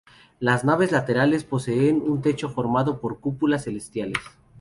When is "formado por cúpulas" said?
2.49-3.65